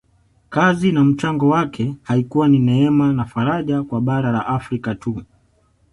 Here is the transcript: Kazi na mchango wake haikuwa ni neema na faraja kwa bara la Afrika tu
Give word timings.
Kazi 0.49 0.91
na 0.91 1.03
mchango 1.03 1.47
wake 1.49 1.95
haikuwa 2.03 2.47
ni 2.47 2.59
neema 2.59 3.13
na 3.13 3.25
faraja 3.25 3.83
kwa 3.83 4.01
bara 4.01 4.31
la 4.31 4.45
Afrika 4.47 4.95
tu 4.95 5.21